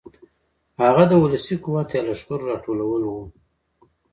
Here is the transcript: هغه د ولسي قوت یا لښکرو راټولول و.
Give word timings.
هغه 0.81 1.03
د 1.07 1.13
ولسي 1.23 1.55
قوت 1.63 1.87
یا 1.95 2.01
لښکرو 2.07 2.49
راټولول 2.51 3.01
و. 3.05 3.13